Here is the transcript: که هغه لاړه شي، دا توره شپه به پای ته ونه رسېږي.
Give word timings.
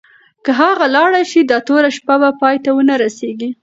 که 0.43 0.51
هغه 0.61 0.85
لاړه 0.95 1.21
شي، 1.31 1.41
دا 1.51 1.57
توره 1.67 1.89
شپه 1.97 2.15
به 2.21 2.29
پای 2.41 2.55
ته 2.63 2.69
ونه 2.73 2.95
رسېږي. 3.03 3.49